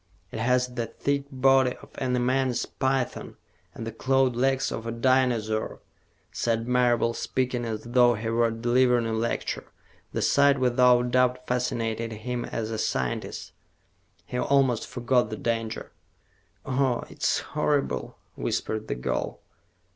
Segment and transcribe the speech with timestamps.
[0.31, 3.37] "It has the thick body of an immense python
[3.75, 5.79] and the clawed legs of a dinosaur,"
[6.31, 9.65] said Marable, speaking as though he were delivering a lecture.
[10.11, 13.51] The sight, without doubt, fascinated him as a scientist.
[14.25, 15.91] He almost forgot the danger.
[16.65, 19.39] "Oh, it's horrible," whispered the girl.